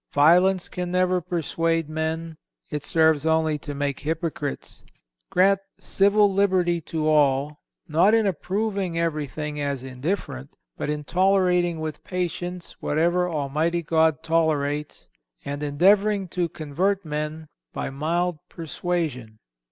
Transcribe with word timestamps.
Violence 0.15 0.67
can 0.67 0.89
never 0.89 1.21
persuade 1.21 1.87
men; 1.87 2.35
it 2.71 2.83
serves 2.83 3.23
only 3.23 3.59
to 3.59 3.75
make 3.75 3.99
hypocrites. 3.99 4.83
Grant 5.29 5.59
civil 5.77 6.33
liberty 6.33 6.81
to 6.81 7.07
all, 7.07 7.59
not 7.87 8.15
in 8.15 8.25
approving 8.25 8.97
everything 8.97 9.61
as 9.61 9.83
indifferent, 9.83 10.57
but 10.75 10.89
in 10.89 11.03
tolerating 11.03 11.79
with 11.79 12.03
patience 12.03 12.75
whatever 12.81 13.29
Almighty 13.29 13.83
God 13.83 14.23
tolerates, 14.23 15.07
and 15.45 15.61
endeavoring 15.61 16.27
to 16.29 16.49
convert 16.49 17.05
men 17.05 17.47
by 17.71 17.91
mild 17.91 18.39
persuasion." 18.49 19.37